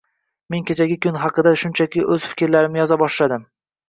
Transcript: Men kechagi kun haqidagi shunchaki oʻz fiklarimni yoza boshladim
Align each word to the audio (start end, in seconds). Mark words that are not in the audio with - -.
Men 0.53 0.63
kechagi 0.69 0.95
kun 1.05 1.19
haqidagi 1.23 1.59
shunchaki 1.63 2.05
oʻz 2.15 2.25
fiklarimni 2.31 2.81
yoza 2.81 2.99
boshladim 3.03 3.45